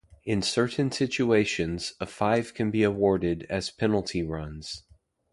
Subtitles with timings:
[0.23, 4.83] In certain situations, a five can be awarded as "penalty runs".